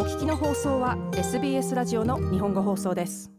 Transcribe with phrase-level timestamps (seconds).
[0.00, 3.30] お聞きの放送は SBS ラジオの日本語放送です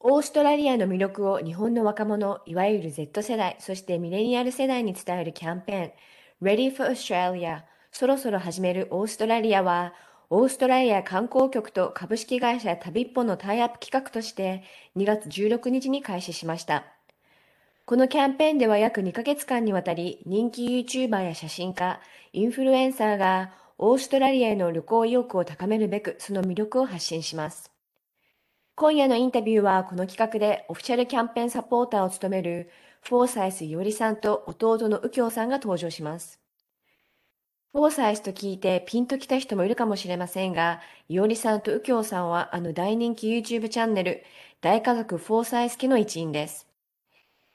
[0.00, 9.92] オーストラリアの魅力を日本の若者、いわゆる Z 世代、そしてミレニアル世代に伝えるキャンペーン Ready for Australia そろそろ始めるオーストラリアは
[10.30, 14.64] オーストラリア観光局と株式会社旅っぽのタイアップ企画として
[14.96, 16.84] 2月16日に開始しました。
[17.84, 22.00] このキャンペーンでは約2ヶ月間にわたり人気 YouTuber や写真家、
[22.32, 27.70] インフルエンサーがオーストラリアへの旅行意欲を高めるべくその魅力を発信します。
[28.74, 32.70] 今夜のインタビューはこの企画でオフィシャルキャンペーンサポーターを務める
[33.02, 36.40] フォーサイスいおりさんと弟の右京さんが登場します。
[37.72, 44.24] フォーサイスと聞いてピンときた人もいるかもしれませんが、いおりさんと右京さんはあの大人気 YouTube チャンネル、
[44.62, 46.66] 大家族フォーサイス家の一員です。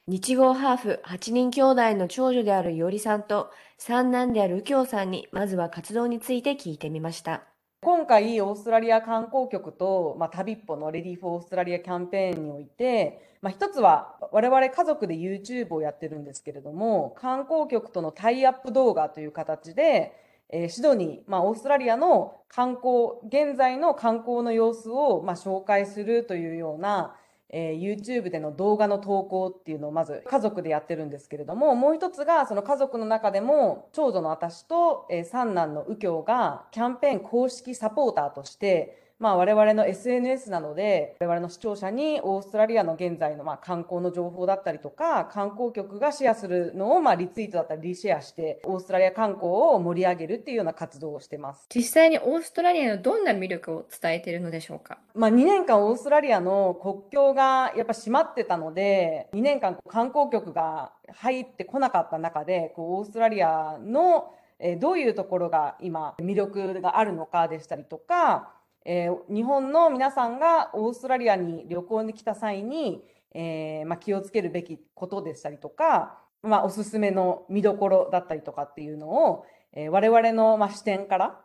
[0.07, 7.43] 日豪ハーフ8人兄弟の長女であるいおりさんと三男である右京さんにまずは活動について聞いてみました。
[7.81, 20.13] 今回、オーストラリア観光局と、まあ、 TABIPPO の Ready for Australia キャンペーンにおいて、まあ、一つは我々家族で YouTube をやってるんですけれども、観光局とのタイアップ動画という形で、
[20.49, 27.15] えー、シドニー、まあ、オーストラリアの観光、現在の観光の様子を、まあ、紹介するというような、
[27.53, 51.67] えー、YouTube での動画の投稿っていうのをまず家族でやってるんですけれども、もう一つがその家族の中でも長女の私と、えー、三男の右京がキャンペーン公式サポーターとしてまあ、我々の SNS なので、我々の視聴者にオーストラリアの現在のまあ観光の情報だったりとか、観光局がシェアするのをまあリツイートだったりリシェアして、オーストラリア観光を盛り上げるっていうような活動をしてます。
[51.69, 54.97] 実際にオーストラリアのどんな魅力を伝えているのでしょうか？
[55.13, 64.33] まあ、2年間オーストラリアの国境がやっぱ閉まってたので、2年間観光局が入ってこなかった中で、こうオーストラリアの
[64.79, 68.53] どういうところが今魅力があるのかでしたりとか、
[68.85, 81.41] えー、日本の皆さんがオーストラリアに旅行に来た際に、えー、まあ、気をつけるべきことでしたりとか、まあ、おすすめの見どころだったりとかっていうのを、えー、我々の、まあ、視点から、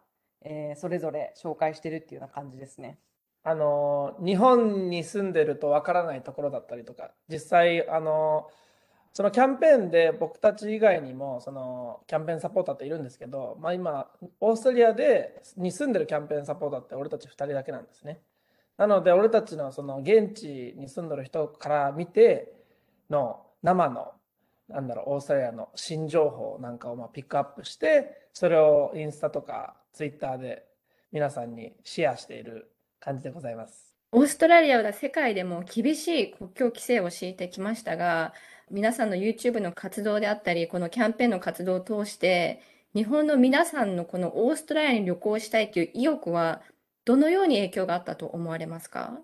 [0.49, 3.01] えそれぞれ紹介してるっていうような感じですね。
[3.43, 8.49] あの日本に住んでるとわからないところだったりとか実際あの
[9.17, 14.09] そのキャンペーンで僕たち以外にもそのキャンペーンサポーターっているんですけど、まあ、今
[14.41, 18.21] オーストリアでに住んでるキャンペーンサポーターって俺たち2人だけなんですね。
[18.77, 22.53] なので俺たちのその現地に住んでる人から見て
[23.09, 24.13] の生の
[24.69, 30.67] なんだろうオーストラリアの新情報なんかをまあピックアップしてそれをインスタとかツイッターで
[31.11, 33.95] 皆さんにシェアしている感じでございます。
[34.13, 38.35] オーストラリアは世界でも厳しい国境規制を敷いてきましたが
[38.71, 42.61] 皆さんの YouTube の活動であったり、このキャンペーンの活動を通して、
[42.97, 46.63] 日本の皆さんのこのオーストラリアに旅行したいという意欲は、
[47.05, 49.21] どのように影響があったと思われますか？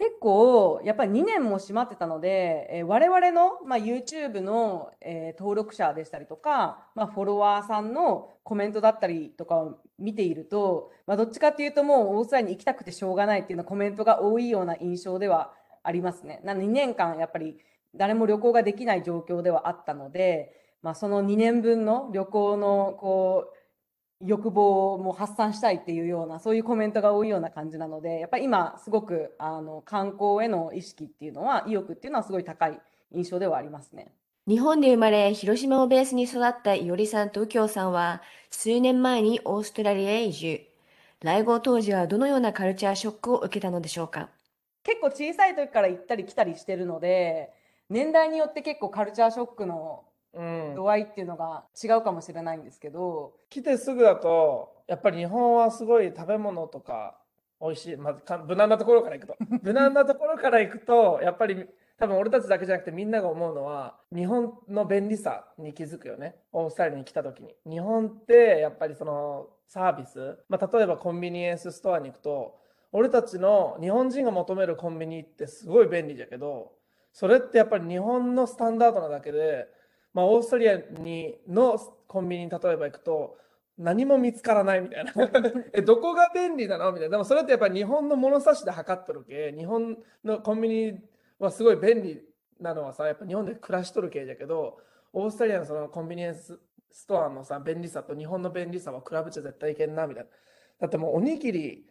[0.00, 15.52] 結構、やっぱり2年も閉まってたので、えー、我々の、まあ、YouTube の、えー、登録者でしたりとか、まあ、フォロワーさんのコメントだったりとかを見ていると、まあ、どっちかっていうともうオーストラリアに行きたくてしょうがないっていうようなコメントが多いような印象では
[15.84, 16.40] ありますね。
[16.42, 17.58] なので2年間やっぱり
[17.96, 23.56] 誰も旅行ができない状況ではあったので、まあ、その2年分の旅行のこう
[24.26, 32.80] 欲望も発散したいっていうようなそういうコメントが多いような感じなのでやっぱり今すごくあの観光への意識っていうのは意欲っていうのはすごい高い
[33.12, 34.12] 印象ではありますね。
[34.46, 40.60] 日本で生まれ広島をベースに育ったいおりさんと右京さんは数年前にオーストラリアへ移住
[41.22, 44.28] 来郷当時はどのようなカルチャーショックを受けたのでしょうか？
[44.82, 47.50] 結構小さい時から行ったり来たりしてるので
[47.94, 50.02] 年代によって結構カルチャーショックの
[50.74, 57.16] 度合いっていうのが違うかもしれないんですけど、うん、来てすぐだとやっぱり日本はすごい食べ物とか
[57.60, 59.36] 美味しい、まず無難なところから行くと。
[59.62, 66.34] 無難なところから行くとやっぱり多分俺たちだけじゃなくてみんなが思うのは日本の便利さに気づくよね。
[66.52, 67.54] オーストラリアに来た時に。
[67.64, 72.58] 日本ってやっぱりそのサービス、まあ、例えばコンビニエンスストアに行くと
[72.90, 76.72] 俺たちの日本人が求めるコンビニってすごい便利だけど
[77.14, 79.68] それってやっぱり日本のスタンダードなだけで、
[80.12, 81.78] まあ、オーストリアにの
[82.08, 83.36] コンビニに例えば行くと
[83.78, 85.12] 何も見つからないみたいな。
[85.72, 86.92] えどこが便利なの？
[86.92, 87.12] みたいな。
[87.12, 91.00] でもそれってやっぱり日本の物差しで測っとるけ日本のコンビニ
[91.38, 92.20] はすごい便利
[92.60, 94.78] なのはさやっぱ日本で暮らしとる系だけど
[95.12, 96.58] オーストリアのそのコンビニエンス
[96.90, 100.30] ストアのさ便利さと日本の便利さは比べちゃ絶対いけんなみたいな。
[100.80, 101.86] だってもうおにぎり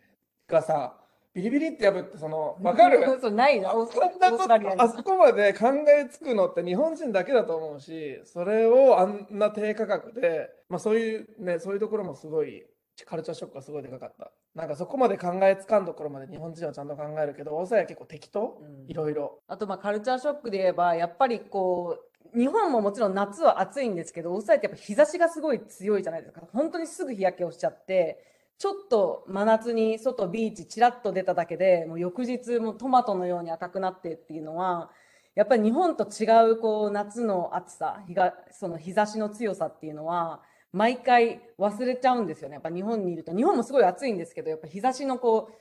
[0.47, 0.97] がさ
[1.33, 3.03] ビリビリって破ってその分かる？
[3.21, 12.65] そうないなそんなことあそこまで考えつくのって日本人だけだと思うしそれをあんな低価格で、まあ、そういうねそういうところもすごい
[13.05, 14.31] カルチャーショックがすごいでかかった。
[14.53, 18.59] なんかそこまで考えつかんところまで日本人はちゃんと考えるけど、オーストラリアは結構適当。
[18.61, 18.85] うん。
[18.87, 19.39] いろいろ。
[19.47, 21.97] あとまあカルチャーショックで言えばやっぱりこ
[22.31, 28.19] う日本ももちろん夏は暑いんですけどオーストラリアってやっぱ日差しがすごい強いじゃないですか本当にすぐ日焼けをしちゃって
[28.57, 34.89] ちょっと真夏に外ビーチちらっと出ただけでもう翌日もトマトのように赤くなってっていうのは
[35.35, 40.41] やっぱり日本と違うこう夏の暑さ日がその日差しの強さっていうのは
[40.71, 45.51] 毎回忘れちゃうんですよねやっぱ日本にいると日本もすごい暑いんですけどやっぱ日差しのこ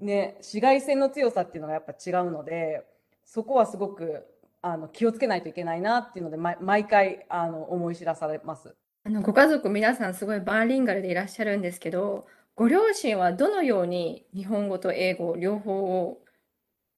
[0.00, 2.84] うね紫外線の強さっていうのがやっぱ違うので
[3.24, 4.26] そこはすごく
[4.62, 8.74] あの気をつけないといけないなっていうので毎回あの思い知らされます。
[9.02, 16.18] あのご家族皆さんすごいバーリンガルでいらっしゃるんですけど、ご両親はどのように日本語と英語両方を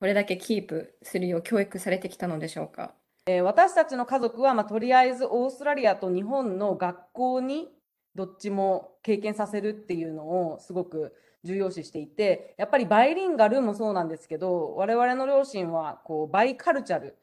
[0.00, 2.94] これだけキープするよう教育されてきたのでしょうか？
[3.26, 7.68] えー私たちの家族は、まあ、とりあえずオーストラリアと日本の学校に
[8.16, 11.14] どっちも経験させるっていうのをすごく
[11.44, 17.16] 重要視していてやっぱりバイリンガルもそうなんですけど我々の両親はこうバイカルチャル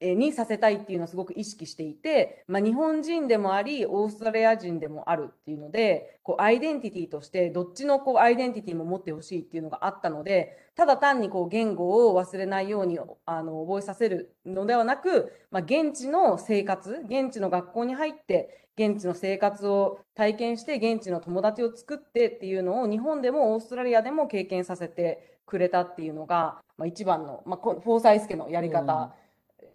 [0.00, 29.14] にさせたいっていうのをすごく意識していて、まあ、日本人でもありオーストラリア人でもあるっていうのでこうアイデンティティとしてどっちのこうアイデンティティも持ってほしいっていうのがあったのでただ単にこう言語を忘れないようにあの覚えさせるのではなく、まあ、現地の生活現地の学校に入って現地の生活を体験して現地の友達を作ってっていうのを日本でもオーストラリアでも経験させてくれたっていうのが、まあ、一番の、まあ、フォーサイス家のやり方、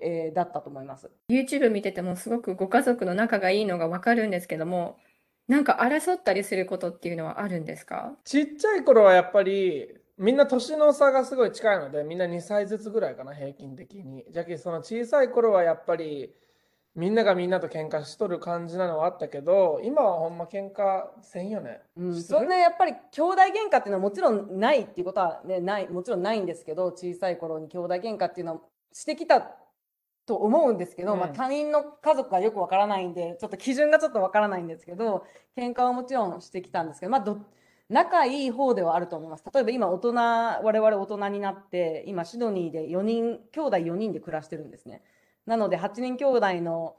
[0.02, 1.10] えーだったと思います。
[1.30, 4.98] YouTube 見ててもすごくご家族の仲がいいのがわかるんですけども、
[5.48, 8.14] なんか争ったりすることっていうのはあるんですか？
[8.24, 14.26] ちっちゃい頃はやっぱりみんな年の差がすごい近いのでみんな2歳ずつぐらいかな平均的に。
[14.30, 16.34] じゃけその小さい頃はやっぱり
[16.94, 21.82] みんながみんなと喧嘩しとる感じなのはあったけど今はほんま喧嘩せんよね。
[21.96, 28.62] うん、そんなやっぱり兄弟喧嘩っていうのはもちろんないっていうことは、ね、ないもちろんないんですけど小さい頃に兄弟喧嘩っていうのは
[28.92, 29.56] してきた
[30.32, 31.20] と思うんですけど、うん。
[31.20, 35.26] まあ、他人の家族がよくわからないんでちょっと基準がちょっとわからないんですけど
[35.58, 37.40] 喧嘩はもちろんしてきたんですけど、まあ、ど
[37.90, 39.44] 仲いい方ではあると思います。
[39.54, 45.04] 例えば今大人我々大人になって今シドニーで4人兄弟4人で暮らしてるんですね。
[45.46, 46.96] なので8人兄弟の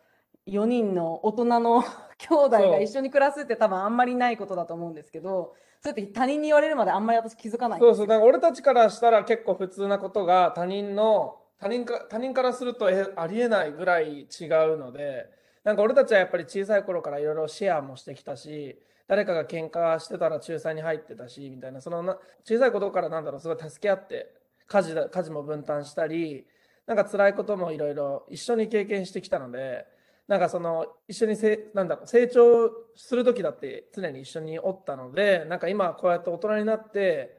[0.47, 1.83] 4人の大人の
[2.19, 8.07] 兄弟が一緒に暮らすって多分あんまりないことだと思うんですけどそうやって他人に言われるまであんまり私気づかないんそうそう。
[8.07, 15.27] だから俺たちからしたら結構普通なことが他人の他人か他人からするとえありえないぐらい違うので
[15.63, 18.77] なんか俺たちはやっぱり小さい頃からいろいろシェアもしてきたし
[19.07, 24.35] 誰かが喧嘩してたら仲裁に入ってたしみたいなそのな小さいことからなんだろうすごい助け合って
[24.67, 26.47] 家事だ家事も分担したり
[26.85, 29.87] なんか辛いこともいろいろ一緒に経験してきたので
[30.27, 37.39] なんかその一緒にせなんだろう成長する時だって常に一緒におったのでなんか今こうやって大人になって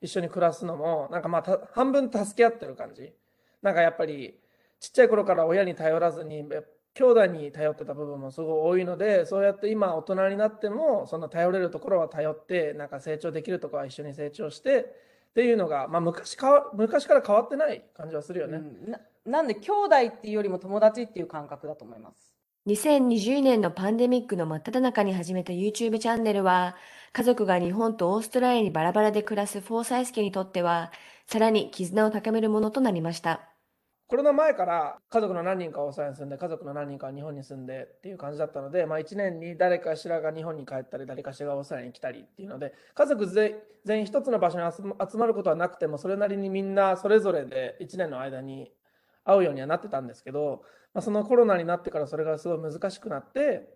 [0.00, 3.12] 一緒に暮らすのもなんかまあた半分助け合ってる感じ。
[3.64, 4.38] なんかやっぱり
[4.78, 6.62] ちっちゃい頃から親に頼らずにえ
[6.94, 14.80] 兄弟に頼ってた部分もすごい多いのでそうやって今大人になってもその頼れるところは頼ってなんか成長できるところは一緒に成長して
[15.30, 18.58] っていうのが、まあ、昔かわ昔から変わってない感じはするよね。
[18.58, 22.34] うんななんで兄弟っていうよりも友達っていう感覚だと思います。
[22.66, 26.76] 2020年のパンデミックの真っ只中に始めた YouTube チャンネルは、
[27.12, 30.92] 家族が日本とオーストラリアにバラバラで暮らすフォーサイス家にとっては、
[31.26, 33.53] さらに絆を高めるものとなりました。
[34.06, 43.54] コロナ前から家族の何人かはオーストラリアに住んで家族の何人かは日本に住んでっていう感じだったので、まあ、1年に誰かしらが日本に帰ったり誰かしらがオーストラリアに来たりっていうので家族全
[43.88, 48.70] 員一つの場所に集まることはなくてもそれなりにみんなそれぞれで1年の間に
[49.24, 53.70] 会うようにはなってたんですけど、まあ、そのコロナになってからそれがすごい難しくなって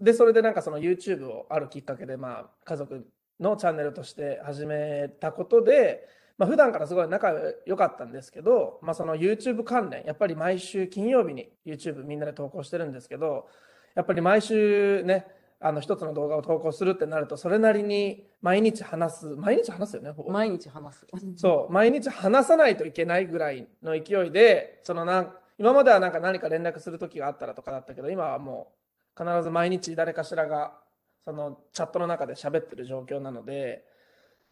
[0.00, 3.06] でそれでなんかその YouTube をあるきっかけでまあ家族
[3.38, 6.08] のチャンネルとして始めたことで
[6.38, 7.32] まあ普段からすごい仲
[7.66, 13.46] 良かったんですけど、まあ、その YouTube 関連やっぱり毎週金曜日に YouTube みんなで投稿してるんですけど
[13.94, 15.26] やっぱり毎週ね
[15.60, 21.06] あの一つの動画を投稿するってなるとそれなりに毎日話す毎日話すよね毎日話す。
[21.36, 28.72] そう毎日話さないといけないぐらいの勢いでそのなん今まではなんか何か連絡する時があったらとかだったけど今はも
[29.18, 30.78] う必ず毎日誰かしらが
[31.24, 33.84] そのチャットの中で喋ってる状況なので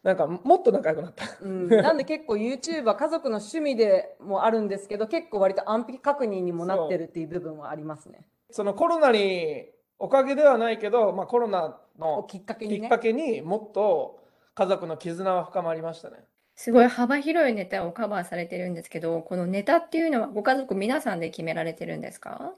[0.02, 1.26] なんかもっと仲良くなった。
[1.42, 8.26] うん、なんで結構 YouTube は家族の趣味でもあるんですけど結構割と安否確認にもなってるっていう部分はありますね。
[8.50, 9.66] そのコロナに
[9.98, 12.98] おかげではないけど、まあ、コロナをのきっかけにねきっか。
[12.98, 14.20] けにもっと
[14.54, 16.18] 家族の絆は深まりましたね。
[16.54, 22.54] すごい幅広いネタをカバーされてるんですけど、このネタっていうのはご家族皆さんで決められてるんですか？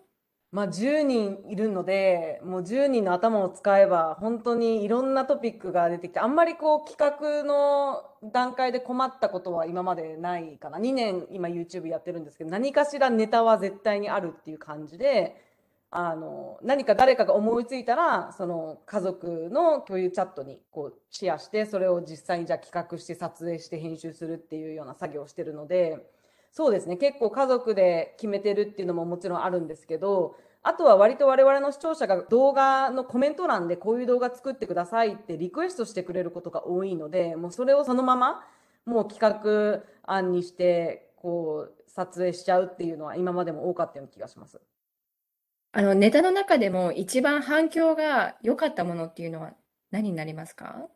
[0.50, 8.02] まあ、10人いるので、もう10人の頭を使えば、本当にいろんなトピックが出てきて、あんまりこう企画の
[8.33, 10.78] 段階で困ったことは今までないかな。
[10.78, 15.37] 2年今 YouTube やってるんですけど、何かしらネタは絶対にあるっていう感じで、
[15.90, 25.99] あの、何か誰かが思いついたら、その家族の共有チャットにこうシェアして、それを実際にじゃあ企画して撮影して編集するっていうような作業をしてるので、
[26.50, 26.97] そうですね。
[26.97, 38.45] 結構家族で決めてるっていうのももちろんあるんですけど、あとは割と我々の視聴者が動画のコメント欄でこういう動画作ってくださいってリクエストしてくれることが多いので、もうそれをそのまま
[38.85, 44.61] もう企画案にしてこう撮影しちゃうっていうのは今までも多かったような気がします。
[45.73, 49.52] あの、ネタの中でも一番反響が良かったものっていうのは
[49.90, 50.88] 何になりますか？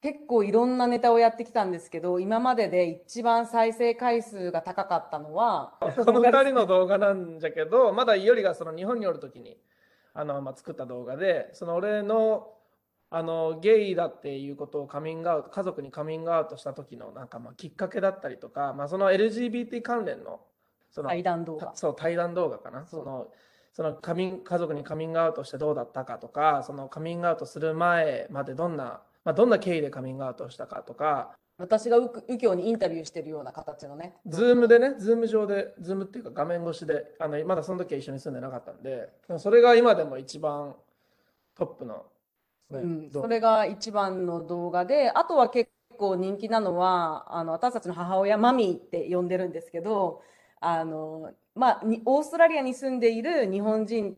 [0.00, 9.60] 結構いろんなネタをやってきたんですけど、今までで一番再生回数が高かったのは、 この2人の動画なんじゃけど、まだいよりがその日本におるときに
[10.14, 12.54] あの、まあ、作った動画で、その俺の
[13.10, 20.40] あのゲイだっていうことをカミングアウト、家族にカミングアウトした時のなんかまあきっかけだったりとか、まあ、その LGBT 関連の
[20.90, 21.72] その対談動画。
[21.74, 22.86] そう対談動画かな。
[22.86, 23.28] その
[23.72, 31.98] そのカミン家族にカミングアウトしてどうだったかとか、そのカミングアウトする前までどんな、まあ、どんな経緯でカミングアウトしたかとか、私が
[32.28, 34.14] 右京にインタビューしてるような形のね。
[34.26, 39.08] ズームでね、ズーム上で、ズームっていうか画面越しで、あのまだその時は一緒に住んでなかったんで、
[39.38, 40.76] それが今でも一番
[41.56, 42.06] トップの、
[42.70, 50.22] ねうん、それが一番の動画で、あとは結構人気なのは、あの私たちの母親、マミーって呼んでるんですけど、
[50.60, 54.16] あのまあ、にオーストラリアに住んでいる日本人っ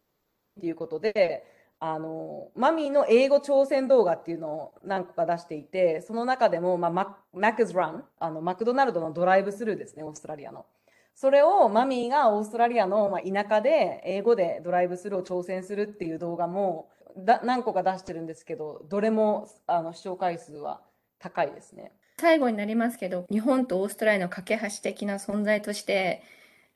[0.60, 1.44] ていうことで、
[1.82, 10.66] あのマミーの英語挑戦動画っていうのを何個か出していて、その中でも、まあ、マ Macca's run、あのマクドナルドのドライブスルーですね、オーストラリアの。
[11.14, 20.82] それをマミーがオーストラリアのまあ田舎で英語でドライブスルーを挑戦するっていう動画もだ何個か出してるんですけど、どれもあの視聴回数は
[21.18, 21.92] 高いですね。
[22.20, 26.22] 最後になりますけど、日本とオーストラリアの架け橋的な存在として、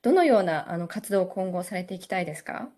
[0.01, 2.69] どのようなあの活動を今後されていきたいですか？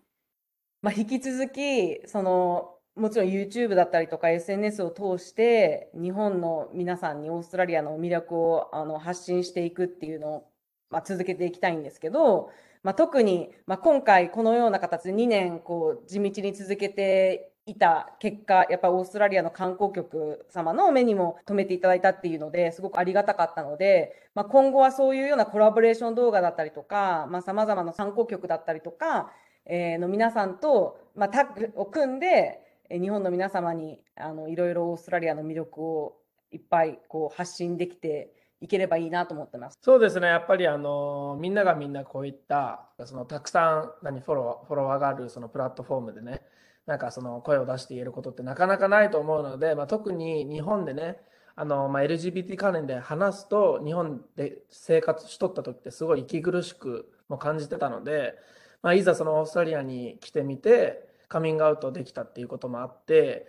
[0.82, 10.50] まあ、引き続き、その、もちろん YouTube だったりとか SNS を通して、日本の皆さんにオーストラリアの魅力をあの発信していくっていうのを、
[10.90, 12.50] まあ、続けていきたいんですけど、
[12.82, 29.30] まあ、特に、まあ、今回このような形で2年こう地道に続けていた結果、やっぱりオーストラリアの観光局様の目にも留めていただいたっていうので、すごくありがたかったので、まあ、今後はそういうようなコラボレーション動画だったりとか、まあ、様々な観光局だったりとか、
[29.68, 32.60] えーの皆さんと、まあ、タッグを組んで、
[32.90, 36.16] 日本の皆様にあのいろいろオーストラリアの魅力を
[36.50, 39.78] いっぱいこう発信できていければいいなと思ってます。
[39.82, 46.40] そうですね、やっぱりあのみんながみんなこういったそのたくさん何フォローフォロワーがあるそのプラットフォームでね、
[46.86, 51.18] なんかその声を出して言えることってなかなかないと思うので、まあ、特に日本でね、
[51.54, 58.36] あのまあ、LGBT 関連で話すと、日本で生活しとった時ってすごい息苦しくも感じてたので、
[58.82, 63.46] まあ、いざそのオーストラリアに来てみて、カミングアウトできたっていうこともあって、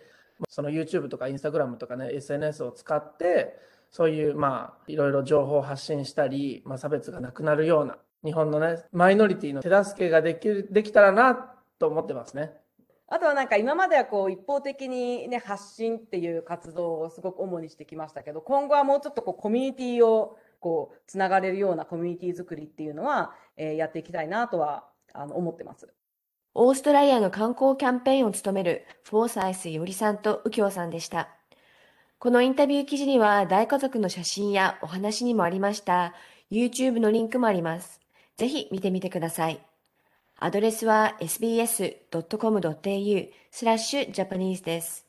[0.49, 3.57] その YouTube とか Instagram とかね、SNS を使って、
[3.91, 12.53] そういう、まあ、いろいろ情報を発信したり、まあ、差別がなくなるような、日本のね、マイノリティの手助けができる、できたらなと思ってますね。
[13.11, 25.87] あとはなんか今まではこう一方的にね発信っていう活動をすごく主にしてきましたけど今後はもうちょっとこうコミュニティをこうつながれるようなコミュニティ作りっていうのは、えーやっていきたいなとはあの思ってます。
[26.55, 31.29] オーストラリアの観光キャンペーンを務めるフォーサイスよりさんと右京さんでした。
[32.17, 36.13] このインタビュー記事には大家族の写真やお話にもありました
[36.51, 38.01] YouTube のリンクもあります。
[38.35, 39.59] ぜひ見てみてください。
[40.37, 45.08] アドレスは sbs.com.au スラッシュジャパニーズです。